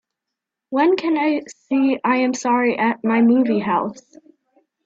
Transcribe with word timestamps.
When 0.71 0.95
can 0.95 1.15
I 1.15 1.43
see 1.47 1.99
I 2.03 2.15
Am 2.15 2.33
Sorry 2.33 2.75
at 2.75 3.03
my 3.03 3.21
movie 3.21 3.59
house 3.59 4.17